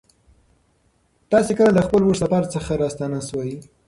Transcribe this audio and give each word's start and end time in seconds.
تاسې 1.31 1.51
کله 1.57 1.71
له 1.77 1.81
خپل 1.87 2.01
اوږد 2.03 2.19
سفر 2.23 2.43
څخه 2.53 2.71
راستانه 2.83 3.19
سوئ؟ 3.29 3.51